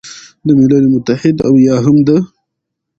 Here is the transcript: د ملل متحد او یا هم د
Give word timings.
د 0.45 0.47
ملل 0.59 0.85
متحد 0.93 1.35
او 1.47 1.53
یا 1.67 1.75
هم 1.85 1.97
د 2.07 2.09